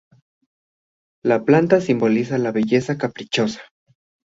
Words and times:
La 1.23 1.45
planta 1.45 1.79
simboliza 1.79 2.39
la 2.39 2.51
belleza 2.51 2.97
caprichosa. 2.97 3.59